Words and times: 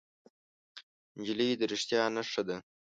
نجلۍ 1.17 1.49
د 1.59 1.61
رښتیا 1.71 2.01
نښه 2.15 2.41
ده. 2.47 2.57